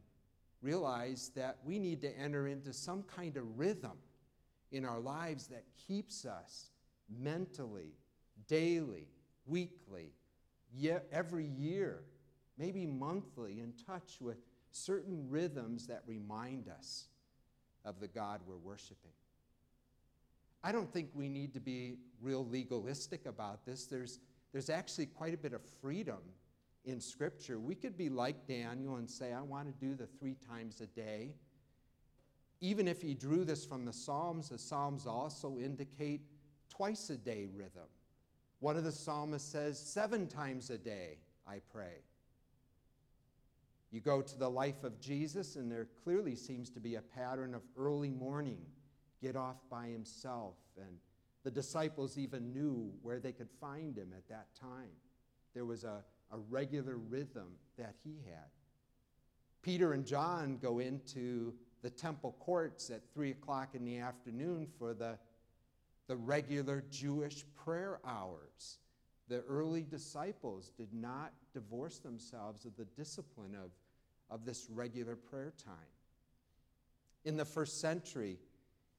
realize 0.61 1.31
that 1.35 1.57
we 1.63 1.79
need 1.79 2.01
to 2.01 2.17
enter 2.17 2.47
into 2.47 2.73
some 2.73 3.03
kind 3.03 3.37
of 3.37 3.57
rhythm 3.57 3.97
in 4.71 4.85
our 4.85 4.99
lives 4.99 5.47
that 5.47 5.63
keeps 5.87 6.25
us 6.25 6.71
mentally, 7.09 7.93
daily, 8.47 9.07
weekly, 9.45 10.11
every 11.11 11.45
year, 11.45 12.03
maybe 12.57 12.85
monthly, 12.85 13.59
in 13.59 13.73
touch 13.85 14.17
with 14.19 14.37
certain 14.71 15.29
rhythms 15.29 15.87
that 15.87 16.03
remind 16.05 16.67
us 16.67 17.07
of 17.85 17.99
the 17.99 18.07
God 18.07 18.41
we're 18.45 18.57
worshiping. 18.57 19.11
I 20.63 20.71
don't 20.71 20.91
think 20.91 21.09
we 21.13 21.29
need 21.29 21.53
to 21.53 21.59
be 21.59 21.95
real 22.21 22.45
legalistic 22.45 23.25
about 23.25 23.65
this. 23.65 23.85
There's, 23.85 24.19
there's 24.51 24.69
actually 24.69 25.05
quite 25.05 25.33
a 25.33 25.37
bit 25.37 25.53
of 25.53 25.61
freedom 25.81 26.19
in 26.87 27.01
Scripture. 27.01 27.59
We 27.59 27.75
could 27.75 27.97
be 27.97 28.09
like 28.09 28.47
Daniel 28.47 28.95
and 28.95 29.09
say, 29.09 29.33
I 29.33 29.41
want 29.41 29.67
to 29.67 29.85
do 29.85 29.93
the 29.93 30.07
three 30.07 30.37
times 30.47 30.81
a 30.81 30.87
day. 30.87 31.33
Even 32.61 32.87
if 32.87 33.01
he 33.01 33.13
drew 33.13 33.43
this 33.43 33.65
from 33.65 33.85
the 33.85 33.93
Psalms, 33.93 34.49
the 34.49 34.57
Psalms 34.57 35.05
also 35.05 35.57
indicate 35.59 36.21
twice 36.69 37.09
a 37.09 37.17
day 37.17 37.47
rhythm. 37.53 37.89
One 38.59 38.77
of 38.77 38.83
the 38.83 38.91
psalmists 38.91 39.51
says, 39.51 39.77
Seven 39.77 40.27
times 40.27 40.69
a 40.69 40.77
day 40.77 41.19
I 41.47 41.59
pray. 41.71 42.01
You 43.91 44.01
go 44.01 44.21
to 44.21 44.37
the 44.37 44.49
life 44.49 44.83
of 44.83 44.99
Jesus, 44.99 45.55
and 45.55 45.71
there 45.71 45.87
clearly 46.03 46.35
seems 46.35 46.69
to 46.71 46.79
be 46.79 46.95
a 46.95 47.01
pattern 47.01 47.53
of 47.53 47.61
early 47.77 48.09
morning, 48.09 48.59
get 49.21 49.35
off 49.35 49.57
by 49.69 49.87
himself. 49.87 50.55
And 50.77 50.97
the 51.43 51.51
disciples 51.51 52.17
even 52.17 52.51
knew 52.51 52.91
where 53.01 53.19
they 53.19 53.31
could 53.31 53.49
find 53.61 53.97
him 53.97 54.13
at 54.15 54.27
that 54.29 54.47
time. 54.59 54.91
There 55.53 55.65
was 55.65 55.83
a, 55.83 56.03
a 56.31 56.37
regular 56.37 56.97
rhythm 56.97 57.53
that 57.77 57.95
he 58.03 58.17
had. 58.25 58.49
Peter 59.61 59.93
and 59.93 60.05
John 60.05 60.57
go 60.61 60.79
into 60.79 61.53
the 61.81 61.89
temple 61.89 62.35
courts 62.39 62.89
at 62.89 63.01
3 63.13 63.31
o'clock 63.31 63.75
in 63.75 63.85
the 63.85 63.97
afternoon 63.97 64.67
for 64.77 64.93
the 64.93 65.17
the 66.07 66.15
regular 66.15 66.83
Jewish 66.89 67.45
prayer 67.55 67.99
hours. 68.05 68.79
The 69.27 69.41
early 69.41 69.83
disciples 69.83 70.71
did 70.77 70.93
not 70.93 71.33
divorce 71.53 71.99
themselves 71.99 72.65
of 72.65 72.75
the 72.77 72.85
discipline 72.85 73.55
of, 73.55 73.71
of 74.29 74.45
this 74.45 74.67
regular 74.69 75.17
prayer 75.17 75.53
time. 75.63 75.75
In 77.25 77.35
the 77.35 77.45
first 77.45 77.81
century, 77.81 78.39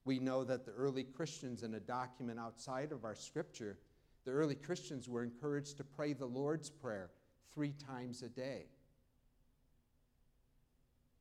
we 0.05 0.19
know 0.19 0.45
that 0.45 0.67
the 0.67 0.73
early 0.73 1.05
Christians, 1.05 1.63
in 1.63 1.75
a 1.75 1.81
document 1.81 2.39
outside 2.39 2.93
of 2.93 3.05
our 3.05 3.15
scripture, 3.15 3.79
the 4.27 4.33
early 4.33 4.55
Christians 4.55 5.09
were 5.09 5.23
encouraged 5.23 5.79
to 5.79 5.85
pray 5.85 6.13
the 6.13 6.27
Lord's 6.27 6.69
Prayer 6.69 7.11
three 7.55 7.73
times 7.73 8.23
a 8.23 8.29
day. 8.29 8.67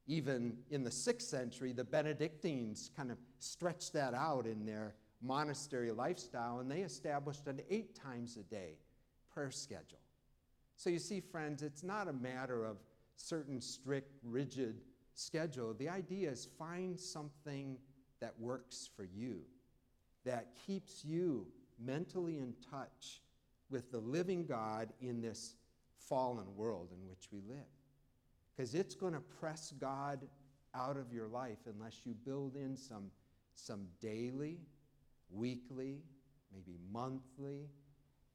Even 0.08 0.58
in 0.70 0.84
the 0.84 0.92
sixth 0.92 1.28
century, 1.28 1.74
the 1.74 1.84
Benedictines 1.84 2.92
kind 2.96 3.12
of 3.12 3.18
stretched 3.40 3.94
that 3.94 4.14
out 4.14 4.46
in 4.46 4.66
their 4.66 4.96
monastery 5.22 5.92
lifestyle, 5.92 6.60
and 6.60 6.72
they 6.72 6.82
established 6.82 7.48
an 7.48 7.62
eight 7.70 7.96
times 7.96 8.38
a 8.38 8.44
day 8.44 8.78
prayer 9.34 9.52
schedule. 9.52 10.00
So 10.78 10.90
you 10.90 11.00
see, 11.00 11.20
friends, 11.20 11.62
it's 11.62 11.84
not 11.84 12.08
a 12.08 12.14
matter 12.14 12.64
of 12.64 12.78
certain 13.16 13.60
strict, 13.60 14.12
rigid 14.24 14.82
schedule. 15.14 15.74
The 15.74 15.90
idea 15.90 16.32
is 16.32 16.48
find 16.58 17.00
something 17.00 17.78
that 18.22 18.34
works 18.40 18.90
for 18.96 19.04
you, 19.04 19.42
that 20.24 20.56
keeps 20.66 21.04
you 21.04 21.48
mentally 21.80 22.38
in 22.38 22.54
touch 22.72 23.22
with 23.70 23.92
the 23.92 24.00
living 24.00 24.46
God 24.46 24.94
in 25.02 25.22
this 25.22 25.56
fallen 26.08 26.46
world 26.56 26.90
in 26.92 27.08
which 27.08 27.28
we 27.32 27.42
live. 27.48 27.66
Because 28.56 28.74
it's 28.74 28.96
going 28.96 29.14
to 29.14 29.20
press 29.20 29.74
God 29.80 30.20
out 30.74 30.98
of 30.98 31.14
your 31.14 31.28
life 31.28 31.60
unless 31.66 32.02
you 32.06 32.16
build 32.26 32.56
in 32.56 32.76
some, 32.76 33.12
some 33.56 33.88
daily, 34.02 34.60
weekly, 35.30 36.02
maybe 36.54 36.78
monthly, 36.92 37.70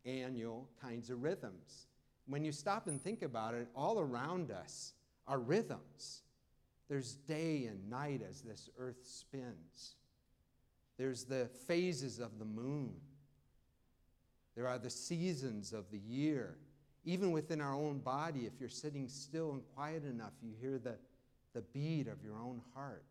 annual 0.05 0.69
kinds 0.81 1.11
of 1.11 1.23
rhythms. 1.23 1.87
When 2.26 2.45
you 2.45 2.52
stop 2.52 2.87
and 2.87 3.00
think 3.00 3.23
about 3.23 3.55
it, 3.55 3.69
all 3.75 3.99
around 3.99 4.50
us 4.50 4.93
are 5.26 5.38
rhythms. 5.38 6.23
There's 6.88 7.14
day 7.14 7.67
and 7.67 7.88
night 7.88 8.23
as 8.29 8.43
this 8.43 8.69
earth 8.79 9.00
spins. 9.05 9.97
There's 10.99 11.25
the 11.25 11.49
phases 11.67 12.19
of 12.19 12.38
the 12.38 12.45
moon. 12.45 12.95
There 14.55 14.69
are 14.69 14.79
the 14.79 14.91
seasons 14.91 15.73
of 15.73 15.91
the 15.91 15.99
year. 15.99 16.59
Even 17.05 17.33
within 17.33 17.61
our 17.61 17.75
own 17.75 17.99
body, 17.99 18.41
if 18.41 18.53
you're 18.61 18.69
sitting 18.69 19.09
still 19.09 19.53
and 19.53 19.63
quiet 19.75 20.05
enough, 20.05 20.33
you 20.43 20.53
hear 20.61 20.79
the, 20.79 20.97
the 21.53 21.63
beat 21.73 22.07
of 22.07 22.23
your 22.23 22.37
own 22.37 22.61
heart. 22.75 23.05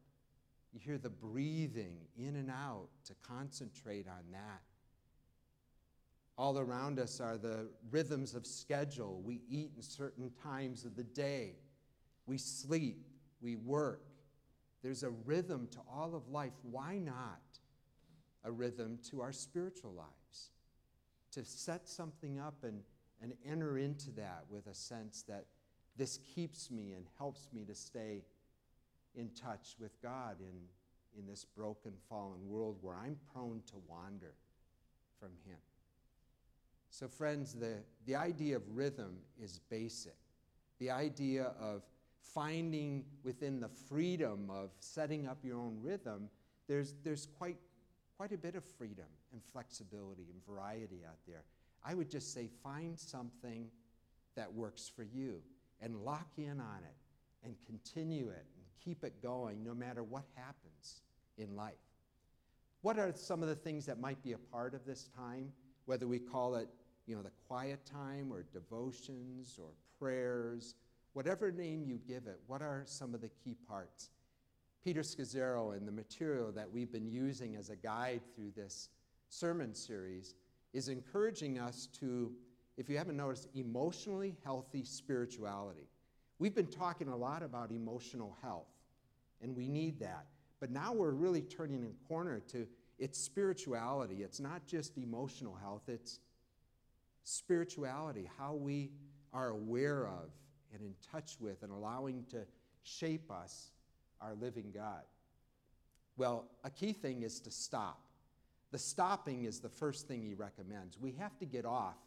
You 0.74 0.80
hear 0.82 0.98
the 0.98 1.10
breathing 1.10 1.98
in 2.18 2.38
and 2.38 2.50
out 2.50 2.88
to 3.06 3.14
concentrate 3.28 4.08
on 4.08 4.32
that. 4.32 4.62
All 6.38 6.58
around 6.58 6.98
us 6.98 7.20
are 7.20 7.38
the 7.38 7.68
rhythms 7.92 8.34
of 8.34 8.48
schedule. 8.48 9.22
We 9.24 9.42
eat 9.50 9.72
in 9.76 9.82
certain 9.82 10.32
times 10.42 10.86
of 10.86 10.96
the 10.96 11.04
day. 11.04 11.56
We 12.26 12.38
sleep. 12.38 13.06
We 13.42 13.58
work. 13.58 14.02
There's 14.82 15.04
a 15.04 15.10
rhythm 15.10 15.68
to 15.72 15.80
all 15.94 16.16
of 16.16 16.30
life. 16.30 16.54
Why 16.64 16.98
not 16.98 17.42
a 18.44 18.52
rhythm 18.52 18.98
to 19.10 19.22
our 19.22 19.34
spiritual 19.34 19.92
lives? 19.92 20.50
To 21.34 21.44
set 21.44 21.88
something 21.88 22.40
up 22.40 22.56
and, 22.64 22.82
and 23.22 23.34
enter 23.46 23.78
into 23.78 24.12
that 24.12 24.46
with 24.50 24.68
a 24.68 24.74
sense 24.74 25.24
that 25.28 25.46
this 25.98 26.20
keeps 26.36 26.72
me 26.72 26.94
and 26.94 27.06
helps 27.18 27.50
me 27.54 27.64
to 27.66 27.76
stay 27.76 28.24
in 29.16 29.30
touch 29.30 29.76
with 29.80 30.02
God 30.02 30.38
in, 30.40 31.20
in 31.20 31.28
this 31.28 31.46
broken, 31.46 31.94
fallen 32.10 32.48
world 32.48 32.78
where 32.82 32.96
I'm 32.96 33.18
prone 33.34 33.62
to 33.68 33.76
wander 33.88 34.34
from 35.20 35.30
Him. 35.46 35.58
So, 36.90 37.08
friends, 37.08 37.54
the, 37.54 37.78
the 38.06 38.16
idea 38.16 38.56
of 38.56 38.64
rhythm 38.70 39.18
is 39.42 39.60
basic. 39.70 40.16
The 40.80 40.92
idea 40.92 41.54
of 41.60 41.84
finding 42.34 43.06
within 43.24 43.60
the 43.60 43.70
freedom 43.70 44.50
of 44.50 44.72
setting 44.80 45.28
up 45.28 45.38
your 45.44 45.58
own 45.58 45.78
rhythm, 45.82 46.30
there's, 46.68 46.96
there's 47.04 47.28
quite, 47.38 47.58
quite 48.18 48.32
a 48.32 48.38
bit 48.38 48.56
of 48.56 48.64
freedom 48.64 49.06
and 49.32 49.42
flexibility 49.44 50.26
and 50.32 50.46
variety 50.46 51.02
out 51.08 51.18
there. 51.28 51.44
I 51.84 51.94
would 51.94 52.10
just 52.10 52.34
say 52.34 52.50
find 52.64 52.98
something 52.98 53.68
that 54.36 54.54
works 54.54 54.92
for 54.96 55.04
you 55.04 55.42
and 55.82 56.04
lock 56.04 56.28
in 56.38 56.60
on 56.60 56.80
it 56.84 56.96
and 57.44 57.56
continue 57.66 58.30
it 58.30 58.46
and 58.56 58.66
keep 58.84 59.04
it 59.04 59.22
going 59.22 59.64
no 59.64 59.74
matter 59.74 60.04
what 60.04 60.24
happens 60.36 61.02
in 61.38 61.56
life. 61.56 61.74
What 62.82 62.98
are 62.98 63.12
some 63.16 63.44
of 63.44 63.50
the 63.50 63.56
things 63.56 63.86
that 63.86 64.00
might 64.00 64.22
be 64.24 64.34
a 64.34 64.38
part 64.38 64.74
of 64.74 64.86
this 64.86 65.10
time, 65.16 65.52
whether 65.86 66.08
we 66.08 66.20
call 66.20 66.56
it, 66.56 66.68
you 67.06 67.16
know, 67.16 67.22
the 67.22 67.32
quiet 67.48 67.86
time 67.86 68.32
or 68.32 68.44
devotions 68.54 69.60
or 69.62 69.70
prayers, 70.00 70.76
whatever 71.14 71.52
name 71.52 71.84
you 71.84 72.00
give 72.08 72.28
it, 72.28 72.40
what 72.48 72.62
are 72.62 72.84
some 72.86 73.14
of 73.14 73.22
the 73.22 73.30
key 73.44 73.56
parts? 73.68 74.10
Peter 74.84 75.02
Scazzero 75.02 75.76
and 75.78 75.88
the 75.88 75.92
material 75.92 76.52
that 76.52 76.72
we've 76.72 76.92
been 76.92 77.08
using 77.08 77.56
as 77.56 77.70
a 77.70 77.76
guide 77.76 78.22
through 78.36 78.52
this 78.56 78.90
sermon 79.30 79.76
series 79.76 80.34
is 80.74 80.88
encouraging 80.88 81.60
us 81.60 81.88
to, 82.00 82.32
if 82.78 82.90
you 82.90 82.98
haven't 82.98 83.18
noticed, 83.18 83.48
emotionally 83.56 84.36
healthy 84.44 84.84
spirituality. 84.84 85.88
We've 86.40 86.56
been 86.56 86.68
talking 86.68 87.08
a 87.08 87.16
lot 87.16 87.44
about 87.44 87.72
emotional 87.72 88.38
health, 88.42 88.72
and 89.42 89.56
we 89.56 89.68
need 89.68 90.00
that. 90.00 90.26
But 90.60 90.72
now 90.72 90.94
we're 90.94 91.12
really 91.12 91.42
turning 91.42 91.84
a 91.84 92.08
corner 92.08 92.40
to 92.52 92.68
its 93.00 93.20
spirituality. 93.20 94.24
It's 94.24 94.40
not 94.40 94.66
just 94.66 94.98
emotional 94.98 95.56
health, 95.56 95.84
it's 95.88 96.20
spirituality, 97.24 98.30
how 98.38 98.54
we 98.54 98.92
are 99.34 99.50
aware 99.50 100.08
of 100.08 100.30
and 100.74 100.82
in 100.82 100.94
touch 101.12 101.38
with 101.40 101.64
and 101.64 101.72
allowing 101.72 102.26
to 102.30 102.46
shape 102.84 103.30
us, 103.32 103.72
our 104.22 104.34
living 104.36 104.72
God. 104.74 105.02
Well, 106.18 106.46
a 106.64 106.70
key 106.70 106.94
thing 106.94 107.24
is 107.24 107.40
to 107.42 107.52
stop. 107.52 108.02
The 108.72 108.80
stopping 108.80 109.44
is 109.44 109.60
the 109.60 109.70
first 109.70 110.08
thing 110.08 110.24
he 110.24 110.34
recommends. 110.34 110.98
We 111.00 111.12
have 111.20 111.38
to 111.40 111.46
get 111.46 111.66
off 111.66 111.98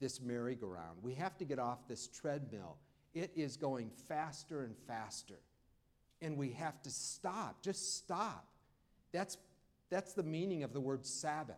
this 0.00 0.20
merry-go-round. 0.20 0.98
We 1.00 1.14
have 1.14 1.38
to 1.38 1.44
get 1.44 1.58
off 1.60 1.86
this 1.86 2.08
treadmill. 2.08 2.76
It 3.14 3.30
is 3.36 3.56
going 3.56 3.90
faster 4.08 4.64
and 4.64 4.76
faster. 4.88 5.38
And 6.20 6.36
we 6.36 6.50
have 6.52 6.82
to 6.82 6.90
stop. 6.90 7.62
Just 7.62 7.96
stop. 7.96 8.46
That's, 9.12 9.36
that's 9.90 10.14
the 10.14 10.22
meaning 10.22 10.64
of 10.64 10.72
the 10.72 10.80
word 10.80 11.06
Sabbath, 11.06 11.56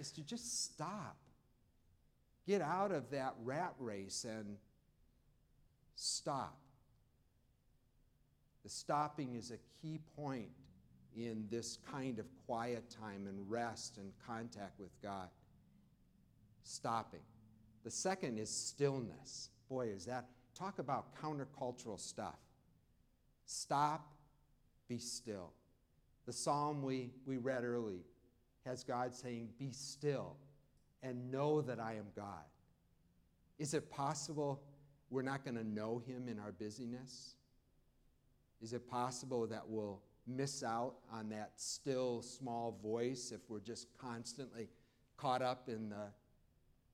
is 0.00 0.10
to 0.12 0.22
just 0.22 0.64
stop. 0.64 1.16
Get 2.46 2.62
out 2.62 2.92
of 2.92 3.10
that 3.10 3.34
rat 3.44 3.74
race 3.78 4.24
and 4.24 4.56
stop. 5.96 6.56
The 8.62 8.70
stopping 8.70 9.34
is 9.34 9.50
a 9.50 9.58
key 9.82 10.00
point 10.16 10.48
in 11.16 11.46
this 11.50 11.78
kind 11.90 12.18
of 12.18 12.26
quiet 12.46 12.84
time 12.90 13.26
and 13.26 13.50
rest 13.50 13.96
and 13.96 14.12
contact 14.26 14.78
with 14.78 14.90
God. 15.02 15.28
Stopping. 16.62 17.20
The 17.84 17.90
second 17.90 18.38
is 18.38 18.50
stillness. 18.50 19.50
Boy, 19.68 19.86
is 19.88 20.04
that, 20.06 20.26
talk 20.54 20.78
about 20.78 21.16
countercultural 21.20 21.98
stuff. 21.98 22.38
Stop, 23.46 24.12
be 24.88 24.98
still. 24.98 25.52
The 26.26 26.32
psalm 26.32 26.82
we, 26.82 27.10
we 27.24 27.36
read 27.38 27.64
early 27.64 28.04
has 28.64 28.82
God 28.84 29.14
saying, 29.14 29.48
Be 29.58 29.70
still 29.70 30.36
and 31.02 31.30
know 31.30 31.62
that 31.62 31.78
I 31.78 31.94
am 31.94 32.06
God. 32.14 32.44
Is 33.58 33.74
it 33.74 33.90
possible 33.90 34.60
we're 35.08 35.22
not 35.22 35.44
going 35.44 35.56
to 35.56 35.66
know 35.66 36.02
Him 36.06 36.28
in 36.28 36.38
our 36.38 36.52
busyness? 36.52 37.36
Is 38.60 38.72
it 38.72 38.88
possible 38.90 39.46
that 39.46 39.62
we'll 39.68 40.00
miss 40.26 40.62
out 40.62 40.94
on 41.12 41.28
that 41.30 41.52
still 41.56 42.22
small 42.22 42.78
voice 42.82 43.32
if 43.32 43.40
we're 43.48 43.60
just 43.60 43.86
constantly 43.98 44.68
caught 45.16 45.42
up 45.42 45.68
in 45.68 45.88
the, 45.88 46.08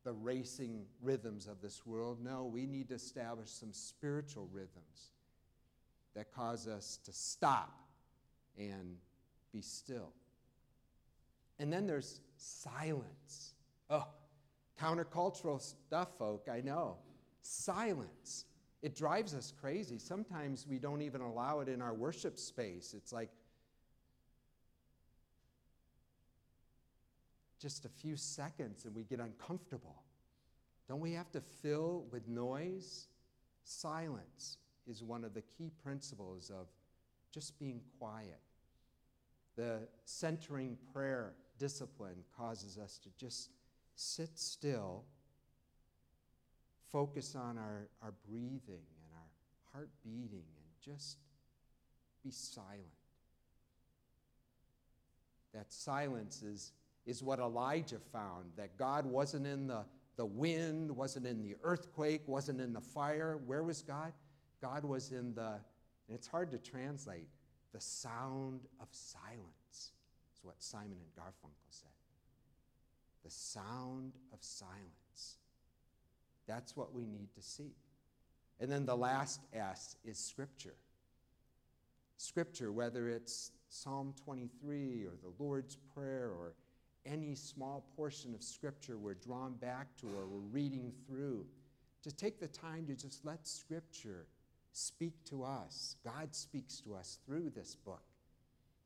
the 0.05 0.13
racing 0.13 0.85
rhythms 1.03 1.47
of 1.47 1.61
this 1.61 1.87
world? 1.87 2.19
No, 2.23 2.45
we 2.45 2.67
need 2.67 2.89
to 2.89 2.95
establish 2.95 3.51
some 3.51 3.73
spiritual 3.73 4.49
rhythms 4.53 5.13
that 6.15 6.33
cause 6.33 6.69
us 6.69 6.99
to 7.05 7.13
stop 7.13 7.79
and 8.59 8.97
be 9.53 9.63
still. 9.63 10.13
And 11.59 11.73
then 11.73 11.87
there's 11.87 12.21
silence. 12.37 13.55
Oh, 13.89 14.07
countercultural 14.81 15.61
stuff, 15.61 16.09
folk, 16.19 16.49
I 16.51 16.61
know. 16.61 16.97
Silence. 17.43 18.45
It 18.83 18.97
drives 18.97 19.35
us 19.35 19.53
crazy. 19.61 19.99
Sometimes 19.99 20.67
we 20.69 20.79
don't 20.79 21.03
even 21.03 21.21
allow 21.21 21.61
it 21.61 21.69
in 21.69 21.81
our 21.81 21.95
worship 21.95 22.39
space. 22.39 22.95
It's 22.97 23.13
like 23.13 23.31
just 27.61 27.85
a 27.85 27.89
few 27.89 28.17
seconds 28.17 28.85
and 28.85 28.95
we 28.95 29.05
get 29.05 29.21
uncomfortable. 29.21 30.03
Don't 30.89 31.01
we 31.01 31.13
have 31.13 31.31
to 31.31 31.41
fill 31.41 32.05
with 32.11 32.27
noise? 32.27 33.07
Silence 33.63 34.59
is 34.89 35.05
one 35.05 35.25
of 35.25 35.33
the 35.33 35.43
key 35.43 35.71
principles 35.85 36.51
of 36.51 36.67
just 37.33 37.57
being 37.61 37.81
quiet. 38.01 38.41
The 39.55 39.79
centering 40.05 40.77
prayer 40.93 41.35
discipline 41.59 42.25
causes 42.37 42.79
us 42.79 42.99
to 42.99 43.11
just 43.17 43.51
sit 43.95 44.37
still 44.37 45.05
focus 46.93 47.35
on 47.35 47.59
our, 47.59 47.89
our 48.03 48.13
breathing 48.29 48.61
and 48.69 49.13
our 49.15 49.73
heart 49.73 49.91
beating 50.05 50.45
and 50.45 50.95
just 50.95 51.17
be 52.23 52.31
silent. 52.31 52.79
That 55.55 55.73
silence 55.73 56.43
is, 56.43 56.73
is 57.07 57.23
what 57.23 57.39
Elijah 57.39 57.99
found, 58.13 58.53
that 58.57 58.77
God 58.77 59.07
wasn't 59.07 59.47
in 59.47 59.67
the, 59.67 59.85
the 60.17 60.27
wind, 60.27 60.91
wasn't 60.91 61.27
in 61.27 61.43
the 61.43 61.57
earthquake, 61.63 62.23
wasn't 62.27 62.61
in 62.61 62.73
the 62.73 62.81
fire. 62.81 63.39
Where 63.47 63.63
was 63.63 63.83
God? 63.83 64.13
God 64.61 64.85
was 64.85 65.11
in 65.11 65.35
the, 65.35 65.59
and 66.09 66.17
it's 66.17 66.27
hard 66.27 66.51
to 66.53 66.59
translate, 66.59 67.29
the 67.73 67.81
sound 67.81 68.61
of 68.81 68.87
silence, 68.91 69.41
is 69.71 70.41
what 70.43 70.57
Simon 70.59 70.93
and 70.93 71.25
Garfunkel 71.25 71.71
said. 71.71 71.89
The 73.25 73.31
sound 73.31 74.13
of 74.33 74.39
silence. 74.41 75.39
That's 76.47 76.77
what 76.77 76.95
we 76.95 77.07
need 77.07 77.33
to 77.35 77.43
see. 77.43 77.73
And 78.61 78.71
then 78.71 78.87
the 78.87 78.97
last 78.97 79.41
S 79.53 79.97
is 80.05 80.19
Scripture. 80.19 80.75
Scripture, 82.17 82.71
whether 82.71 83.09
it's 83.09 83.51
Psalm 83.69 84.15
23 84.25 85.05
or 85.05 85.15
the 85.23 85.43
Lord's 85.43 85.77
Prayer 85.95 86.29
or 86.29 86.55
any 87.05 87.35
small 87.35 87.85
portion 87.97 88.35
of 88.35 88.43
Scripture 88.43 88.97
we're 88.99 89.15
drawn 89.15 89.55
back 89.55 89.89
to 89.99 90.07
or 90.07 90.27
we're 90.27 90.49
reading 90.53 90.93
through, 91.07 91.45
to 92.03 92.15
take 92.15 92.39
the 92.39 92.49
time 92.49 92.87
to 92.87 92.95
just 92.95 93.25
let 93.25 93.47
Scripture 93.47 94.27
speak 94.73 95.13
to 95.25 95.43
us. 95.43 95.97
God 96.05 96.35
speaks 96.35 96.81
to 96.81 96.95
us 96.95 97.19
through 97.27 97.51
this 97.51 97.75
book. 97.75 98.03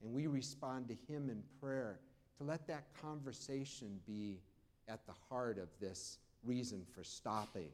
And 0.02 0.12
we 0.12 0.26
respond 0.26 0.88
to 0.88 1.12
Him 1.12 1.30
in 1.30 1.42
prayer 1.60 2.00
to 2.38 2.44
let 2.44 2.66
that 2.68 2.84
conversation 3.00 4.00
be 4.06 4.40
at 4.88 5.06
the 5.06 5.14
heart 5.28 5.58
of 5.58 5.68
this 5.80 6.18
reason 6.46 6.82
for 6.94 7.04
stopping, 7.04 7.68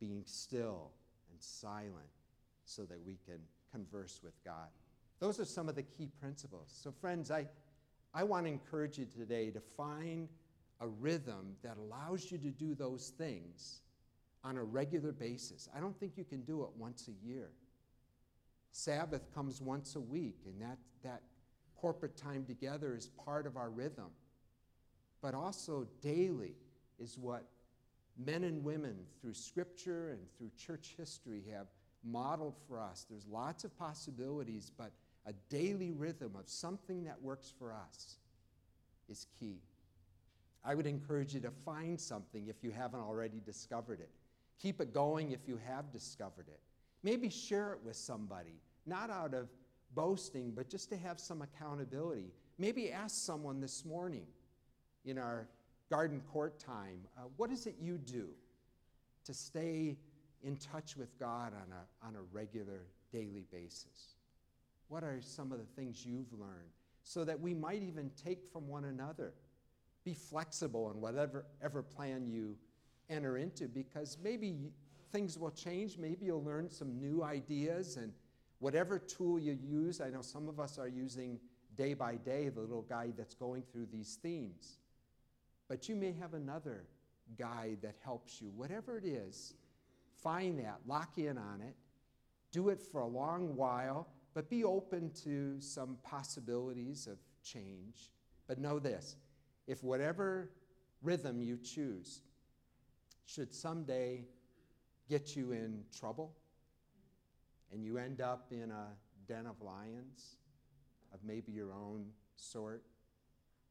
being 0.00 0.22
still 0.26 0.90
and 1.30 1.40
silent 1.40 2.10
so 2.64 2.82
that 2.82 2.98
we 3.04 3.18
can 3.26 3.38
converse 3.72 4.20
with 4.22 4.34
God. 4.44 4.68
Those 5.20 5.38
are 5.38 5.44
some 5.44 5.68
of 5.68 5.74
the 5.74 5.82
key 5.82 6.08
principles. 6.20 6.68
So, 6.82 6.90
friends, 6.90 7.30
I, 7.30 7.46
I 8.12 8.24
want 8.24 8.46
to 8.46 8.52
encourage 8.52 8.98
you 8.98 9.06
today 9.06 9.50
to 9.50 9.60
find 9.76 10.28
a 10.80 10.86
rhythm 10.86 11.56
that 11.62 11.76
allows 11.78 12.30
you 12.30 12.38
to 12.38 12.50
do 12.50 12.74
those 12.74 13.12
things 13.16 13.80
on 14.42 14.56
a 14.56 14.62
regular 14.62 15.12
basis. 15.12 15.68
I 15.74 15.80
don't 15.80 15.98
think 15.98 16.12
you 16.16 16.24
can 16.24 16.42
do 16.42 16.62
it 16.62 16.68
once 16.76 17.08
a 17.08 17.26
year. 17.26 17.48
Sabbath 18.72 19.32
comes 19.34 19.60
once 19.60 19.96
a 19.96 20.00
week, 20.00 20.40
and 20.46 20.60
that, 20.60 20.78
that 21.02 21.22
corporate 21.76 22.16
time 22.16 22.44
together 22.44 22.96
is 22.96 23.06
part 23.24 23.46
of 23.46 23.56
our 23.56 23.70
rhythm. 23.70 24.10
But 25.22 25.34
also, 25.34 25.86
daily 26.02 26.56
is 26.98 27.16
what 27.16 27.46
men 28.16 28.44
and 28.44 28.62
women 28.62 28.96
through 29.20 29.34
scripture 29.34 30.10
and 30.10 30.20
through 30.36 30.50
church 30.56 30.94
history 30.96 31.42
have 31.52 31.66
modeled 32.04 32.56
for 32.68 32.78
us. 32.78 33.06
There's 33.08 33.26
lots 33.26 33.64
of 33.64 33.76
possibilities, 33.78 34.70
but 34.76 34.92
a 35.26 35.32
daily 35.48 35.92
rhythm 35.92 36.32
of 36.38 36.48
something 36.48 37.04
that 37.04 37.20
works 37.20 37.52
for 37.58 37.72
us 37.72 38.16
is 39.08 39.26
key. 39.38 39.58
I 40.64 40.74
would 40.74 40.86
encourage 40.86 41.34
you 41.34 41.40
to 41.40 41.50
find 41.64 42.00
something 42.00 42.48
if 42.48 42.56
you 42.62 42.70
haven't 42.70 43.00
already 43.00 43.40
discovered 43.44 44.00
it. 44.00 44.10
Keep 44.60 44.80
it 44.80 44.94
going 44.94 45.32
if 45.32 45.40
you 45.46 45.58
have 45.66 45.92
discovered 45.92 46.46
it. 46.48 46.60
Maybe 47.02 47.28
share 47.28 47.72
it 47.72 47.80
with 47.84 47.96
somebody, 47.96 48.60
not 48.86 49.10
out 49.10 49.34
of 49.34 49.48
boasting, 49.94 50.52
but 50.54 50.68
just 50.68 50.88
to 50.90 50.96
have 50.96 51.20
some 51.20 51.42
accountability. 51.42 52.32
Maybe 52.58 52.90
ask 52.90 53.16
someone 53.16 53.60
this 53.60 53.84
morning 53.84 54.26
in 55.04 55.18
our 55.18 55.48
garden 55.94 56.20
court 56.32 56.58
time, 56.58 56.98
uh, 57.16 57.20
what 57.36 57.52
is 57.52 57.68
it 57.68 57.76
you 57.80 57.96
do 57.96 58.26
to 59.24 59.32
stay 59.32 59.96
in 60.42 60.56
touch 60.56 60.96
with 60.96 61.16
God 61.20 61.52
on 61.52 61.68
a, 61.70 62.06
on 62.06 62.16
a 62.16 62.22
regular 62.32 62.86
daily 63.12 63.46
basis? 63.52 64.16
What 64.88 65.04
are 65.04 65.20
some 65.20 65.52
of 65.52 65.58
the 65.58 65.64
things 65.76 66.04
you've 66.04 66.32
learned 66.32 66.72
so 67.04 67.22
that 67.22 67.38
we 67.38 67.54
might 67.54 67.80
even 67.84 68.10
take 68.24 68.44
from 68.44 68.66
one 68.66 68.86
another? 68.86 69.34
Be 70.04 70.14
flexible 70.14 70.90
in 70.90 71.00
whatever 71.00 71.46
ever 71.62 71.80
plan 71.80 72.26
you 72.26 72.56
enter 73.08 73.36
into 73.36 73.68
because 73.68 74.18
maybe 74.20 74.72
things 75.12 75.38
will 75.38 75.52
change. 75.52 75.96
Maybe 75.96 76.26
you'll 76.26 76.42
learn 76.42 76.70
some 76.70 76.98
new 76.98 77.22
ideas 77.22 77.98
and 77.98 78.12
whatever 78.58 78.98
tool 78.98 79.38
you 79.38 79.56
use. 79.62 80.00
I 80.00 80.10
know 80.10 80.22
some 80.22 80.48
of 80.48 80.58
us 80.58 80.76
are 80.76 80.88
using 80.88 81.38
day 81.76 81.94
by 81.94 82.16
day 82.16 82.48
the 82.48 82.62
little 82.62 82.82
guide 82.82 83.14
that's 83.16 83.36
going 83.36 83.62
through 83.70 83.86
these 83.92 84.18
themes. 84.20 84.78
But 85.68 85.88
you 85.88 85.96
may 85.96 86.12
have 86.12 86.34
another 86.34 86.84
guide 87.38 87.78
that 87.82 87.96
helps 88.04 88.40
you. 88.40 88.50
Whatever 88.54 88.98
it 88.98 89.04
is, 89.04 89.54
find 90.22 90.58
that, 90.58 90.80
lock 90.86 91.18
in 91.18 91.38
on 91.38 91.60
it, 91.60 91.74
do 92.52 92.68
it 92.68 92.80
for 92.80 93.00
a 93.00 93.06
long 93.06 93.56
while, 93.56 94.08
but 94.34 94.50
be 94.50 94.64
open 94.64 95.10
to 95.24 95.60
some 95.60 95.96
possibilities 96.02 97.06
of 97.06 97.18
change. 97.42 98.10
But 98.46 98.58
know 98.58 98.78
this 98.78 99.16
if 99.66 99.82
whatever 99.82 100.50
rhythm 101.02 101.42
you 101.42 101.58
choose 101.58 102.20
should 103.26 103.54
someday 103.54 104.24
get 105.08 105.34
you 105.34 105.52
in 105.52 105.82
trouble 105.98 106.34
and 107.72 107.84
you 107.84 107.98
end 107.98 108.20
up 108.20 108.46
in 108.50 108.70
a 108.70 108.88
den 109.26 109.46
of 109.46 109.60
lions 109.60 110.36
of 111.12 111.20
maybe 111.24 111.52
your 111.52 111.72
own 111.72 112.06
sort, 112.36 112.82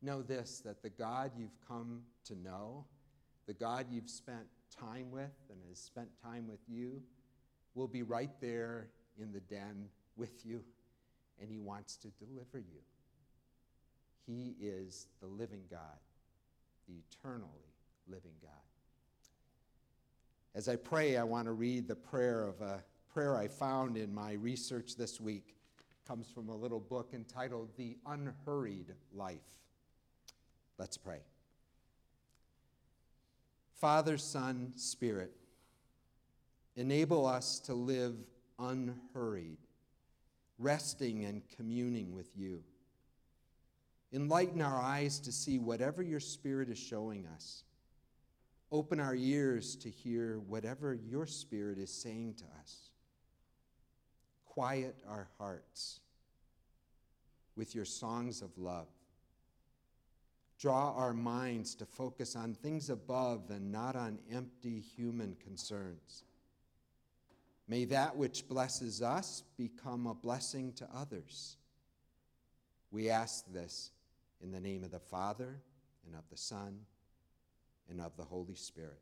know 0.04 0.22
this 0.22 0.62
that 0.66 0.82
the 0.82 0.90
God 0.90 1.32
you've 1.38 1.58
come 1.68 2.02
to 2.26 2.36
know, 2.36 2.86
the 3.48 3.54
God 3.54 3.88
you've 3.90 4.10
spent 4.10 4.46
time 4.80 5.12
with 5.12 5.32
and 5.50 5.60
has 5.70 5.80
spent 5.80 6.10
time 6.24 6.48
with 6.48 6.60
you, 6.68 7.02
will 7.76 7.88
be 7.88 8.04
right 8.04 8.32
there 8.42 8.90
in 9.20 9.32
the 9.32 9.40
den 9.40 9.88
with 10.16 10.46
you, 10.46 10.64
and 11.40 11.50
He 11.50 11.60
wants 11.60 11.98
to 11.98 12.08
deliver 12.20 12.60
you. 12.60 12.82
He 14.26 14.56
is 14.62 15.08
the 15.22 15.28
living 15.28 15.64
God, 15.70 15.80
the 16.88 16.96
eternally 17.10 17.74
living 18.08 18.36
God. 18.42 18.52
As 20.56 20.70
I 20.70 20.76
pray, 20.76 21.18
I 21.18 21.24
want 21.24 21.46
to 21.46 21.52
read 21.52 21.88
the 21.88 21.96
prayer 21.96 22.48
of 22.48 22.62
a 22.62 22.84
prayer 23.12 23.38
I 23.38 23.48
found 23.48 23.98
in 23.98 24.14
my 24.14 24.34
research 24.34 24.96
this 24.96 25.20
week. 25.20 25.56
It 25.80 26.08
comes 26.08 26.30
from 26.30 26.50
a 26.50 26.56
little 26.56 26.80
book 26.80 27.10
entitled 27.14 27.70
The 27.76 27.98
Unhurried 28.06 28.94
Life. 29.14 29.63
Let's 30.78 30.98
pray. 30.98 31.20
Father, 33.80 34.18
Son, 34.18 34.72
Spirit, 34.76 35.32
enable 36.76 37.26
us 37.26 37.60
to 37.62 37.74
live 37.74 38.16
unhurried, 38.58 39.58
resting 40.58 41.26
and 41.26 41.42
communing 41.56 42.14
with 42.14 42.30
you. 42.36 42.64
Enlighten 44.14 44.62
our 44.62 44.80
eyes 44.80 45.20
to 45.20 45.32
see 45.32 45.58
whatever 45.58 46.02
your 46.02 46.20
Spirit 46.20 46.70
is 46.70 46.78
showing 46.78 47.28
us. 47.28 47.64
Open 48.72 49.00
our 49.00 49.16
ears 49.16 49.76
to 49.76 49.90
hear 49.90 50.40
whatever 50.48 50.94
your 50.94 51.26
Spirit 51.26 51.78
is 51.78 51.92
saying 51.92 52.36
to 52.36 52.46
us. 52.62 52.90
Quiet 54.46 54.96
our 55.08 55.28
hearts 55.38 56.00
with 57.56 57.76
your 57.76 57.86
songs 57.86 58.42
of 58.42 58.58
love. 58.58 58.88
Draw 60.64 60.94
our 60.96 61.14
minds 61.14 61.76
to 61.76 61.86
focus 61.86 62.38
on 62.38 62.54
things 62.54 62.90
above 62.90 63.50
and 63.50 63.70
not 63.70 63.98
on 63.98 64.18
empty 64.32 64.80
human 64.80 65.36
concerns. 65.44 66.24
May 67.68 67.84
that 67.84 68.16
which 68.16 68.48
blesses 68.48 69.02
us 69.02 69.44
become 69.58 70.08
a 70.08 70.14
blessing 70.14 70.72
to 70.78 70.88
others. 70.96 71.58
We 72.92 73.10
ask 73.10 73.44
this 73.52 73.92
in 74.42 74.54
the 74.54 74.62
name 74.62 74.86
of 74.86 74.92
the 74.92 75.02
Father, 75.02 75.60
and 76.06 76.16
of 76.16 76.24
the 76.32 76.38
Son, 76.38 76.80
and 77.90 78.00
of 78.00 78.16
the 78.16 78.24
Holy 78.24 78.56
Spirit. 78.56 79.02